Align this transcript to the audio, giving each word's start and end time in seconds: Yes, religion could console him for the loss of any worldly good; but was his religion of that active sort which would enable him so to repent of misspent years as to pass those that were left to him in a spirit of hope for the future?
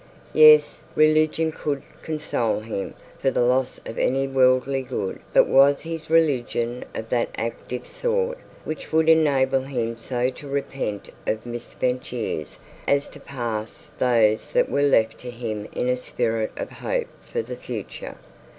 Yes, 0.33 0.81
religion 0.95 1.51
could 1.51 1.83
console 2.01 2.61
him 2.61 2.95
for 3.19 3.29
the 3.29 3.43
loss 3.45 3.79
of 3.85 3.99
any 3.99 4.27
worldly 4.27 4.81
good; 4.81 5.19
but 5.31 5.45
was 5.47 5.81
his 5.81 6.09
religion 6.09 6.83
of 6.95 7.09
that 7.09 7.29
active 7.37 7.85
sort 7.85 8.39
which 8.65 8.91
would 8.91 9.07
enable 9.07 9.61
him 9.61 9.99
so 9.99 10.31
to 10.31 10.47
repent 10.47 11.11
of 11.27 11.45
misspent 11.45 12.11
years 12.11 12.57
as 12.87 13.09
to 13.09 13.19
pass 13.19 13.91
those 13.99 14.47
that 14.49 14.71
were 14.71 14.81
left 14.81 15.19
to 15.19 15.29
him 15.29 15.67
in 15.71 15.87
a 15.87 15.97
spirit 15.97 16.51
of 16.57 16.71
hope 16.71 17.09
for 17.21 17.43
the 17.43 17.55
future? 17.55 18.15